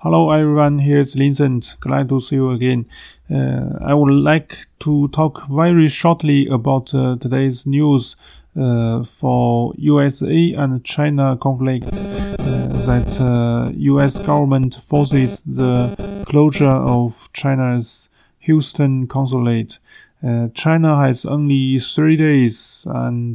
Hello 0.00 0.30
everyone, 0.30 0.80
here's 0.80 1.14
Vincent. 1.14 1.74
Glad 1.80 2.10
to 2.10 2.20
see 2.20 2.36
you 2.36 2.50
again. 2.50 2.84
Uh, 3.30 3.78
I 3.80 3.94
would 3.94 4.12
like 4.12 4.66
to 4.80 5.08
talk 5.08 5.46
very 5.48 5.88
shortly 5.88 6.46
about 6.48 6.92
uh, 6.92 7.16
today's 7.18 7.66
news 7.66 8.14
uh, 8.60 9.02
for 9.04 9.72
USA 9.78 10.52
and 10.52 10.84
China 10.84 11.38
conflict 11.38 11.86
uh, 11.86 12.66
that 12.84 13.72
US 13.74 14.18
uh, 14.18 14.22
government 14.24 14.74
forces 14.74 15.40
the 15.40 15.96
closure 16.28 16.68
of 16.68 17.30
China's 17.32 18.10
Houston 18.40 19.06
consulate. 19.06 19.78
Uh, 20.22 20.48
China 20.52 20.98
has 20.98 21.24
only 21.24 21.78
three 21.78 22.18
days 22.18 22.86
and 22.90 23.34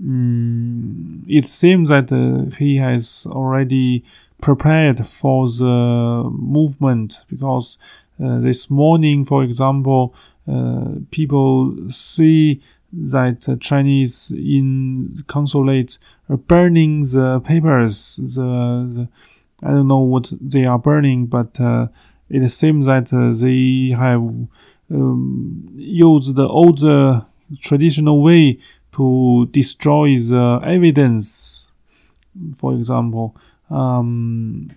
mm, 0.00 1.24
it 1.26 1.48
seems 1.48 1.88
that 1.88 2.54
he 2.60 2.76
has 2.76 3.26
already 3.28 4.04
prepared 4.40 5.06
for 5.06 5.48
the 5.48 6.28
movement 6.32 7.24
because 7.28 7.78
uh, 8.22 8.40
this 8.40 8.68
morning, 8.70 9.24
for 9.24 9.42
example, 9.44 10.14
uh, 10.50 10.94
people 11.10 11.74
see 11.90 12.60
that 12.92 13.48
uh, 13.48 13.56
Chinese 13.56 14.32
in 14.32 15.22
consulate 15.26 15.98
are 16.28 16.36
burning 16.36 17.02
the 17.02 17.40
papers. 17.44 18.16
The, 18.16 18.40
the, 18.42 19.08
I 19.62 19.70
don't 19.70 19.88
know 19.88 19.98
what 19.98 20.32
they 20.40 20.64
are 20.64 20.78
burning, 20.78 21.26
but 21.26 21.60
uh, 21.60 21.88
it 22.30 22.48
seems 22.48 22.86
that 22.86 23.12
uh, 23.12 23.32
they 23.32 23.94
have 23.96 24.22
um, 24.90 25.68
used 25.76 26.34
the 26.36 26.48
old 26.48 26.80
traditional 27.60 28.22
way 28.22 28.58
to 28.92 29.46
destroy 29.52 30.18
the 30.18 30.60
evidence. 30.64 31.57
For 32.56 32.74
example, 32.74 33.34
um, 33.70 34.70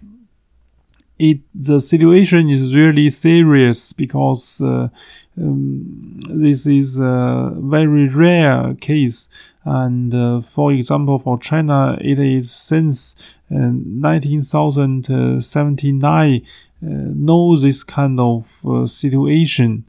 it 1.21 1.39
the 1.53 1.79
situation 1.79 2.49
is 2.49 2.75
really 2.75 3.11
serious 3.11 3.93
because 3.93 4.59
uh, 4.59 4.89
um, 5.37 6.19
this 6.27 6.65
is 6.65 6.99
a 6.99 7.53
very 7.55 8.07
rare 8.07 8.73
case. 8.81 9.29
And 9.63 10.11
uh, 10.13 10.41
for 10.41 10.73
example 10.73 11.19
for 11.19 11.37
China 11.37 11.95
it 12.01 12.17
is 12.17 12.49
since 12.51 13.15
uh, 13.51 13.55
1979 13.55 16.41
uh, 16.83 16.87
know 16.87 17.55
this 17.55 17.83
kind 17.83 18.19
of 18.19 18.65
uh, 18.65 18.87
situation. 18.87 19.85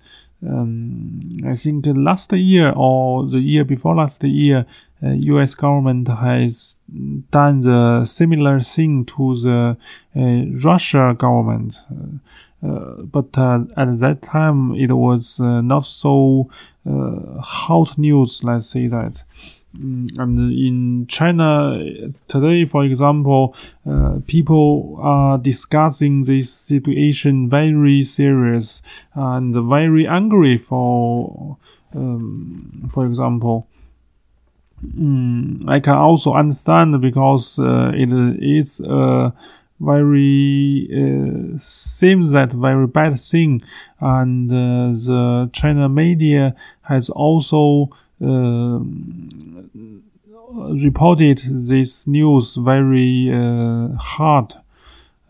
Um, 0.47 1.23
I 1.47 1.55
think 1.55 1.87
last 1.87 2.31
year 2.33 2.75
or 2.77 3.27
the 3.27 3.39
year 3.39 3.65
before 3.65 3.95
last 3.95 4.23
year 4.25 4.67
U.S. 5.03 5.55
Uh, 5.55 5.57
government 5.57 6.09
has 6.09 6.77
done 7.31 7.61
the 7.61 8.05
similar 8.05 8.61
thing 8.61 9.05
to 9.07 9.37
the 9.37 9.77
uh, 10.17 10.65
Russia 10.65 11.15
government. 11.19 11.79
Uh, 12.65 13.03
but 13.03 13.37
at 13.37 13.99
that 13.99 14.23
time, 14.23 14.75
it 14.77 14.93
was 14.93 15.41
not 15.41 15.85
so 15.85 16.49
hot 16.85 17.99
news. 17.99 18.45
Let's 18.45 18.69
say 18.69 18.87
that. 18.87 19.25
Mm, 19.77 20.19
and 20.19 20.53
in 20.53 21.07
China 21.07 21.83
today, 22.29 22.65
for 22.67 22.85
example, 22.85 23.57
uh, 23.89 24.19
people 24.27 24.99
are 25.01 25.39
discussing 25.39 26.25
this 26.25 26.53
situation 26.53 27.49
very 27.49 28.05
serious 28.05 28.83
and 29.15 29.55
very 29.69 30.07
angry. 30.07 30.59
For 30.59 31.57
um, 31.95 32.89
for 32.91 33.07
example, 33.07 33.67
Mm, 34.85 35.69
I 35.69 35.79
can 35.81 35.95
also 35.95 36.35
understand 36.35 37.01
because 37.01 37.59
uh, 37.59 37.93
it 37.95 38.11
is 38.43 38.81
a 38.81 39.33
very 39.79 40.89
uh, 40.93 41.59
seems 41.61 42.33
that 42.33 42.53
very 42.53 42.87
bad 42.87 43.19
thing, 43.19 43.61
and 44.01 44.51
uh, 44.51 44.93
the 45.07 45.51
China 45.53 45.89
media 45.89 46.55
has 46.83 47.11
also 47.11 47.91
uh, 48.25 48.81
reported 50.85 51.39
this 51.45 52.07
news 52.07 52.57
very 52.57 53.33
uh, 53.33 53.89
hard. 53.97 54.55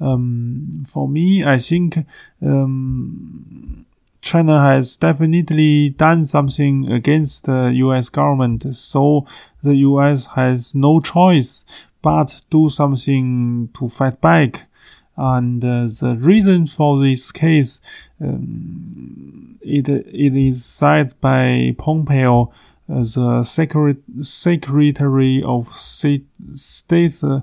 Um, 0.00 0.82
for 0.88 1.08
me, 1.08 1.44
I 1.44 1.58
think 1.58 1.98
um, 2.42 3.86
China 4.22 4.62
has 4.62 4.96
definitely 4.96 5.90
done 5.90 6.24
something 6.24 6.90
against 6.90 7.44
the 7.44 7.72
US 7.74 8.08
government, 8.08 8.74
so 8.74 9.26
the 9.64 9.74
US 9.88 10.26
has 10.26 10.74
no 10.76 11.00
choice 11.00 11.66
but 12.02 12.40
do 12.48 12.70
something 12.70 13.68
to 13.74 13.88
fight 13.88 14.20
back. 14.20 14.68
And 15.16 15.62
uh, 15.62 15.88
the 15.88 16.16
reason 16.20 16.68
for 16.68 17.02
this 17.02 17.32
case, 17.32 17.80
um, 18.20 19.58
it, 19.60 19.88
it 19.88 20.36
is 20.36 20.64
said 20.64 21.14
by 21.20 21.74
Pompeo, 21.76 22.52
uh, 22.88 23.02
the 23.02 23.42
Secret- 23.42 24.02
Secretary 24.22 25.42
of 25.42 25.68
State, 25.74 26.26
State 26.54 27.22
uh, 27.24 27.40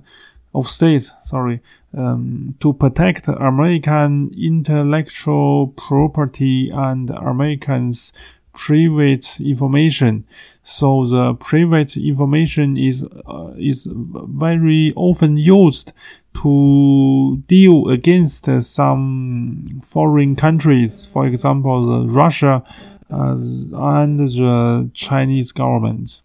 of 0.53 0.67
State, 0.67 1.11
sorry, 1.23 1.61
um, 1.95 2.55
to 2.59 2.73
protect 2.73 3.27
American 3.27 4.31
intellectual 4.37 5.67
property 5.67 6.69
and 6.69 7.09
Americans' 7.09 8.11
private 8.53 9.39
information. 9.39 10.25
So 10.63 11.05
the 11.05 11.33
private 11.35 11.95
information 11.95 12.77
is 12.77 13.05
uh, 13.27 13.53
is 13.57 13.87
very 13.91 14.93
often 14.95 15.37
used 15.37 15.93
to 16.41 17.43
deal 17.47 17.89
against 17.89 18.49
some 18.61 19.79
foreign 19.83 20.35
countries, 20.35 21.05
for 21.05 21.25
example, 21.25 22.07
Russia 22.07 22.63
uh, 23.11 23.35
and 23.35 24.19
the 24.19 24.89
Chinese 24.93 25.51
government 25.51 26.21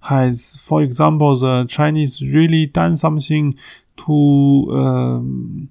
has, 0.00 0.56
for 0.56 0.82
example, 0.82 1.36
the 1.36 1.64
Chinese 1.68 2.22
really 2.22 2.66
done 2.66 2.96
something 2.96 3.56
to 3.98 4.66
um, 4.72 5.70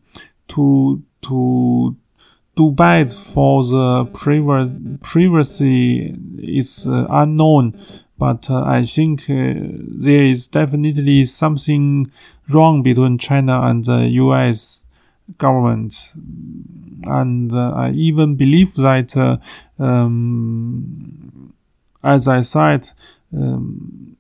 to 0.49 1.01
to 1.21 1.95
do 2.55 2.71
bad 2.71 3.13
for 3.13 3.63
the 3.63 4.05
privacy 5.01 6.15
is 6.37 6.85
uh, 6.87 7.07
unknown. 7.09 7.79
But 8.17 8.49
uh, 8.49 8.63
I 8.63 8.83
think 8.83 9.29
uh, 9.29 9.53
there 9.55 10.23
is 10.23 10.49
definitely 10.49 11.23
something 11.23 12.11
wrong 12.49 12.83
between 12.83 13.17
China 13.17 13.61
and 13.61 13.85
the 13.85 14.09
U.S. 14.23 14.83
government, 15.37 16.11
and 17.05 17.53
uh, 17.53 17.71
I 17.71 17.91
even 17.91 18.35
believe 18.35 18.75
that, 18.75 19.15
uh, 19.15 19.37
um, 19.81 21.53
as 22.03 22.27
I 22.27 22.41
said, 22.41 22.89
um, 23.35 24.17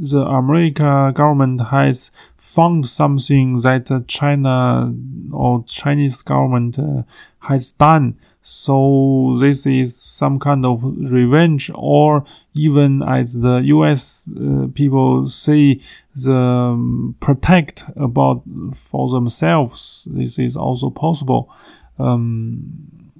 the 0.00 0.20
American 0.20 1.12
government 1.12 1.60
has 1.60 2.10
found 2.36 2.86
something 2.86 3.60
that 3.60 4.04
China 4.06 4.94
or 5.32 5.64
Chinese 5.64 6.22
government 6.22 6.78
uh, 6.78 7.02
has 7.40 7.72
done. 7.72 8.16
So 8.42 9.36
this 9.40 9.66
is 9.66 10.00
some 10.00 10.38
kind 10.38 10.64
of 10.64 10.82
revenge, 10.82 11.70
or 11.74 12.24
even 12.54 13.02
as 13.02 13.40
the 13.40 13.56
U.S. 13.56 14.30
Uh, 14.34 14.68
people 14.72 15.28
say, 15.28 15.80
the 16.14 16.34
um, 16.34 17.16
protect 17.20 17.84
about 17.96 18.42
for 18.74 19.10
themselves. 19.10 20.08
This 20.10 20.38
is 20.38 20.56
also 20.56 20.90
possible. 20.90 21.52
Um, 21.98 23.12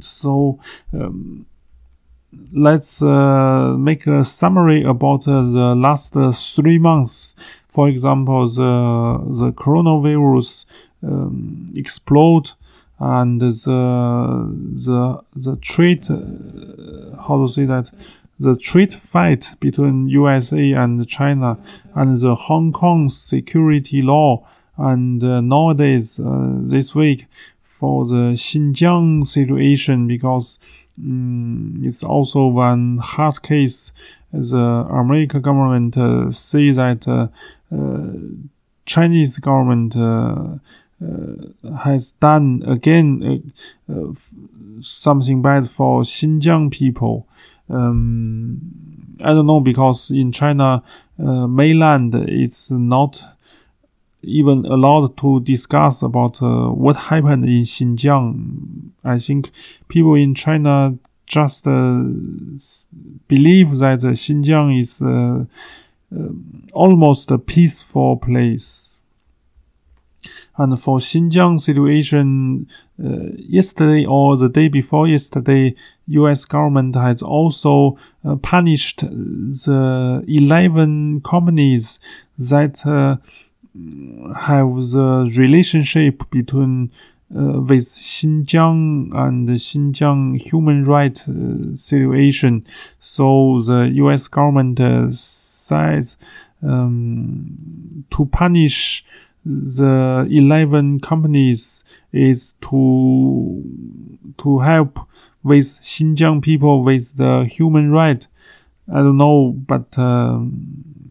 so. 0.00 0.60
Um, 0.92 1.46
let's 2.52 3.02
uh, 3.02 3.74
make 3.78 4.06
a 4.06 4.24
summary 4.24 4.82
about 4.82 5.26
uh, 5.28 5.42
the 5.42 5.74
last 5.74 6.16
uh, 6.16 6.32
three 6.32 6.78
months. 6.78 7.34
For 7.68 7.88
example, 7.88 8.46
the 8.46 9.20
the 9.40 9.52
coronavirus 9.52 10.64
um, 11.02 11.66
explode 11.74 12.52
and 12.98 13.40
the 13.40 13.48
the 14.86 15.20
the 15.34 15.56
trade 15.56 16.06
how 17.26 17.42
to 17.42 17.48
say 17.48 17.66
that 17.66 17.90
the 18.38 18.56
trade 18.56 18.92
fight 18.94 19.54
between 19.60 20.08
USA 20.08 20.72
and 20.72 21.06
China 21.08 21.58
and 21.94 22.16
the 22.16 22.34
Hong 22.34 22.72
Kong 22.72 23.08
security 23.08 24.02
law 24.02 24.46
and 24.76 25.22
uh, 25.22 25.40
nowadays 25.40 26.20
uh, 26.20 26.58
this 26.60 26.94
week 26.94 27.26
for 27.60 28.06
the 28.06 28.32
Xinjiang 28.34 29.26
situation 29.26 30.06
because 30.06 30.58
um, 30.98 31.82
it's 31.82 32.02
also 32.02 32.46
one 32.46 32.98
hard 32.98 33.42
case. 33.42 33.92
The 34.32 34.58
American 34.58 35.40
government 35.40 35.96
uh, 35.96 36.30
say 36.30 36.70
that 36.70 37.06
uh, 37.06 37.28
Chinese 38.86 39.38
government 39.38 39.96
uh, 39.96 40.58
uh, 41.04 41.70
has 41.82 42.12
done 42.12 42.62
again 42.66 43.52
uh, 43.92 44.12
something 44.80 45.42
bad 45.42 45.68
for 45.68 46.02
Xinjiang 46.02 46.70
people. 46.70 47.26
Um, 47.68 48.60
I 49.20 49.34
don't 49.34 49.46
know 49.46 49.60
because 49.60 50.10
in 50.10 50.32
China 50.32 50.82
mainland 51.18 52.14
it's 52.14 52.70
not 52.70 53.22
even 54.26 54.66
allowed 54.66 55.16
to 55.18 55.40
discuss 55.40 56.02
about 56.02 56.42
uh, 56.42 56.68
what 56.68 56.96
happened 56.96 57.44
in 57.44 57.62
Xinjiang. 57.62 58.90
I 59.04 59.18
think 59.18 59.50
people 59.88 60.14
in 60.14 60.34
China 60.34 60.98
just 61.26 61.66
uh, 61.66 62.02
believe 63.28 63.78
that 63.78 64.00
Xinjiang 64.00 64.78
is 64.78 65.02
uh, 65.02 65.44
uh, 66.14 66.28
almost 66.72 67.30
a 67.30 67.38
peaceful 67.38 68.16
place. 68.16 68.86
And 70.58 70.80
for 70.80 70.98
Xinjiang 70.98 71.60
situation, 71.60 72.68
uh, 73.02 73.32
yesterday 73.36 74.06
or 74.06 74.36
the 74.36 74.48
day 74.48 74.68
before 74.68 75.06
yesterday, 75.06 75.74
U.S. 76.06 76.44
government 76.46 76.96
has 76.96 77.22
also 77.22 77.98
uh, 78.24 78.36
punished 78.36 79.00
the 79.00 80.24
11 80.26 81.20
companies 81.20 81.98
that 82.38 82.86
uh, 82.86 83.16
have 84.34 84.68
the 84.68 85.32
relationship 85.36 86.28
between 86.30 86.90
uh, 87.34 87.60
with 87.60 87.84
Xinjiang 87.84 89.12
and 89.12 89.48
Xinjiang 89.48 90.40
human 90.40 90.84
rights 90.84 91.28
uh, 91.28 91.74
situation. 91.74 92.66
So 93.00 93.60
the 93.60 93.90
U.S. 93.94 94.28
government 94.28 94.78
uh, 94.78 95.10
says 95.10 96.16
um, 96.62 98.04
to 98.10 98.26
punish 98.26 99.04
the 99.44 100.26
11 100.30 101.00
companies 101.00 101.84
is 102.12 102.54
to 102.62 103.62
to 104.38 104.58
help 104.58 105.00
with 105.42 105.64
Xinjiang 105.64 106.42
people 106.42 106.84
with 106.84 107.16
the 107.16 107.44
human 107.44 107.90
right. 107.90 108.26
I 108.92 108.96
don't 108.96 109.16
know, 109.16 109.52
but 109.52 109.96
um, 109.98 111.05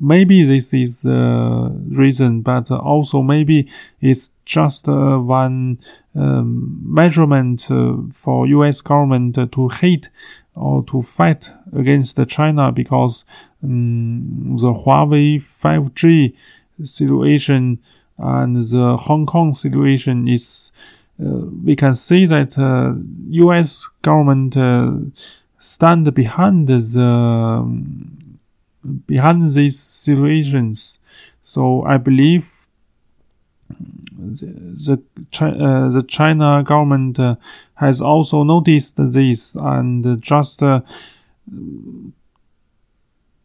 maybe 0.00 0.44
this 0.44 0.72
is 0.72 1.02
the 1.02 1.70
reason, 1.90 2.40
but 2.40 2.70
also 2.70 3.22
maybe 3.22 3.68
it's 4.00 4.32
just 4.44 4.88
uh, 4.88 5.18
one 5.18 5.78
um, 6.14 6.80
measurement 6.82 7.70
uh, 7.70 7.96
for 8.12 8.46
U.S. 8.46 8.80
government 8.80 9.38
to 9.52 9.68
hate 9.68 10.08
or 10.54 10.82
to 10.84 11.02
fight 11.02 11.52
against 11.76 12.18
China 12.28 12.72
because 12.72 13.24
um, 13.62 14.56
the 14.56 14.72
Huawei 14.72 15.36
5G 15.36 16.34
situation 16.82 17.78
and 18.18 18.56
the 18.56 18.96
Hong 18.96 19.26
Kong 19.26 19.52
situation 19.52 20.28
is, 20.28 20.72
uh, 21.22 21.46
we 21.64 21.76
can 21.76 21.94
see 21.94 22.26
that 22.26 22.58
uh, 22.58 22.94
U.S. 23.30 23.88
government 24.02 24.56
uh, 24.56 24.92
stand 25.58 26.12
behind 26.14 26.68
the 26.68 27.00
um, 27.00 28.18
behind 29.06 29.48
these 29.50 29.78
situations. 29.78 30.98
So 31.42 31.82
I 31.84 31.96
believe 31.96 32.68
the 34.18 35.00
the, 35.36 35.44
uh, 35.44 35.88
the 35.88 36.02
China 36.02 36.62
government 36.62 37.18
uh, 37.18 37.36
has 37.74 38.00
also 38.00 38.42
noticed 38.42 38.96
this 38.96 39.54
and 39.54 40.20
just 40.22 40.62
uh, 40.62 40.80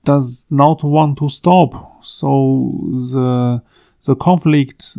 does 0.04 0.46
not 0.50 0.84
want 0.84 1.18
to 1.18 1.30
stop. 1.30 2.04
So 2.04 2.74
the 3.12 3.62
the 4.06 4.16
conflict 4.16 4.98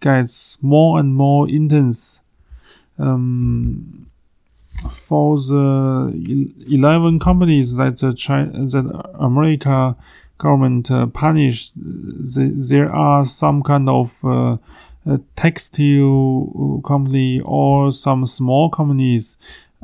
gets 0.00 0.58
more 0.62 0.98
and 1.00 1.14
more 1.14 1.48
intense. 1.48 2.20
Um, 2.98 4.10
for 4.88 5.36
the 5.36 6.52
11 6.70 7.18
companies 7.18 7.76
that 7.76 7.98
the 7.98 8.14
China, 8.14 8.50
that 8.66 9.10
America 9.14 9.96
government 10.38 10.90
uh, 10.90 11.06
punished, 11.06 11.72
the, 11.76 12.52
there 12.54 12.90
are 12.92 13.24
some 13.26 13.62
kind 13.62 13.88
of 13.88 14.24
uh, 14.24 14.56
textile 15.36 16.80
company 16.84 17.40
or 17.44 17.92
some 17.92 18.26
small 18.26 18.70
companies. 18.70 19.36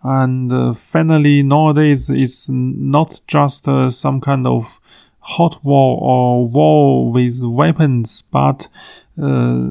And 0.02 0.52
uh, 0.52 0.72
finally, 0.72 1.42
nowadays 1.42 2.08
it's 2.08 2.48
not 2.48 3.20
just 3.26 3.68
uh, 3.68 3.90
some 3.90 4.20
kind 4.20 4.46
of 4.46 4.80
hot 5.20 5.62
war 5.62 5.98
or 6.00 6.48
war 6.48 7.12
with 7.12 7.42
weapons, 7.44 8.22
but 8.30 8.68
uh, 9.20 9.68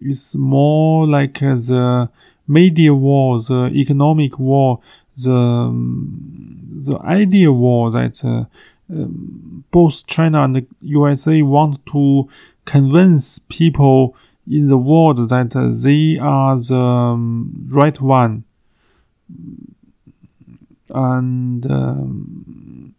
it's 0.00 0.34
more 0.34 1.06
like 1.06 1.38
the 1.40 2.08
media 2.48 2.94
war, 2.94 3.40
the 3.40 3.70
economic 3.74 4.38
war, 4.38 4.80
the 5.16 5.32
um, 5.32 6.80
the 6.80 6.98
idea 7.00 7.52
war 7.52 7.90
that 7.90 8.24
uh, 8.24 8.44
um, 8.90 9.64
both 9.70 10.06
China 10.06 10.42
and 10.44 10.56
the 10.56 10.66
USA 10.82 11.42
want 11.42 11.84
to 11.86 12.28
convince 12.64 13.38
people 13.38 14.16
in 14.50 14.66
the 14.66 14.76
world 14.76 15.28
that 15.28 15.56
uh, 15.56 15.70
they 15.72 16.18
are 16.18 16.56
the 16.58 16.78
um, 16.78 17.68
right 17.70 18.00
one. 18.00 18.44
And 20.90 21.70
um, 21.70 22.94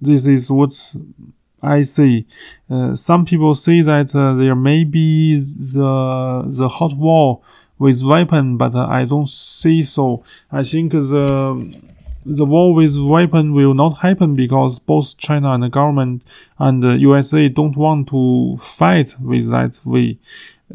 this 0.00 0.26
is 0.26 0.50
what 0.50 0.94
I 1.62 1.82
see. 1.82 2.26
Uh, 2.68 2.94
some 2.94 3.24
people 3.24 3.54
say 3.54 3.82
that 3.82 4.14
uh, 4.14 4.34
there 4.34 4.54
may 4.54 4.84
be 4.84 5.38
the 5.38 6.44
the 6.46 6.68
hot 6.68 6.96
war 6.96 7.40
with 7.78 8.02
weapon, 8.02 8.56
but 8.56 8.74
uh, 8.74 8.86
I 8.86 9.04
don't 9.04 9.28
see 9.28 9.82
so. 9.82 10.24
I 10.50 10.62
think 10.62 10.92
the 10.92 11.88
the 12.24 12.44
war 12.44 12.74
with 12.74 12.96
weapon 12.98 13.52
will 13.52 13.74
not 13.74 13.98
happen 13.98 14.34
because 14.34 14.78
both 14.78 15.16
China 15.16 15.52
and 15.52 15.62
the 15.62 15.68
government 15.68 16.22
and 16.58 16.82
the 16.82 16.98
USA 16.98 17.48
don't 17.48 17.76
want 17.76 18.08
to 18.08 18.56
fight 18.58 19.16
with 19.20 19.50
that 19.50 19.80
way. 19.84 20.18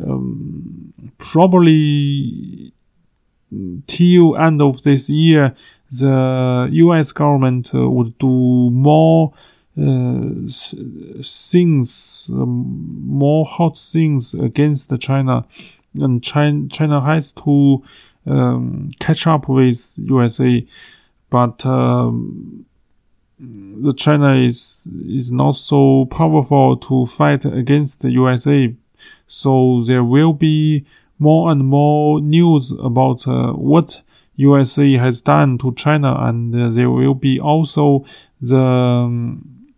Um, 0.04 0.94
probably 1.18 2.74
till 3.88 4.36
end 4.38 4.62
of 4.62 4.84
this 4.84 5.10
year, 5.10 5.56
the 5.92 6.70
U.S. 6.72 7.12
government 7.12 7.74
uh, 7.74 7.90
would 7.90 8.18
do 8.18 8.70
more 8.72 9.34
uh, 9.78 10.22
things, 11.22 12.30
um, 12.32 13.04
more 13.06 13.46
hot 13.46 13.78
things 13.78 14.34
against 14.34 14.98
China 15.00 15.46
and 16.02 16.24
China, 16.24 16.68
China 16.70 17.02
has 17.02 17.32
to 17.34 17.84
um, 18.26 18.90
catch 19.00 19.28
up 19.28 19.48
with 19.48 19.98
USA, 19.98 20.66
but 21.30 21.66
um, 21.66 22.66
the 23.40 23.94
China 23.94 24.34
is 24.36 24.88
is 25.08 25.32
not 25.32 25.56
so 25.56 26.06
powerful 26.06 26.78
to 26.78 27.06
fight 27.06 27.46
against 27.46 28.02
the 28.02 28.12
USA. 28.12 28.74
So 29.28 29.82
there 29.84 30.04
will 30.04 30.34
be 30.34 30.86
more 31.20 31.52
and 31.52 31.66
more 31.66 32.20
news 32.22 32.72
about 32.72 33.28
uh, 33.28 33.54
what 33.54 34.02
USA 34.36 34.98
has 34.98 35.22
done 35.22 35.58
to 35.60 35.74
China, 35.76 36.16
and 36.20 36.54
uh, 36.54 36.70
there 36.70 36.90
will 36.90 37.16
be 37.16 37.40
also 37.40 38.06
the 38.42 38.58
um, 38.58 39.74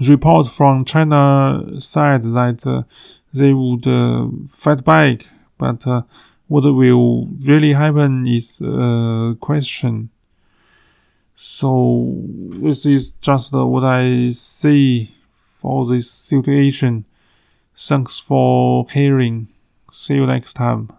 report 0.00 0.48
from 0.48 0.84
China 0.84 1.62
side 1.78 2.24
that 2.24 2.66
uh, 2.66 2.82
they 3.32 3.52
would 3.52 3.86
uh, 3.86 4.28
fight 4.48 4.84
back, 4.84 5.26
but 5.58 5.86
uh, 5.86 6.02
what 6.48 6.64
will 6.64 7.28
really 7.40 7.72
happen 7.72 8.26
is 8.26 8.60
a 8.60 9.36
question. 9.40 10.10
So 11.36 12.14
this 12.48 12.86
is 12.86 13.12
just 13.20 13.52
what 13.52 13.84
I 13.84 14.30
see 14.30 15.14
for 15.30 15.84
this 15.86 16.10
situation. 16.10 17.04
Thanks 17.76 18.18
for 18.18 18.86
hearing. 18.90 19.48
See 19.92 20.14
you 20.14 20.26
next 20.26 20.54
time. 20.54 20.90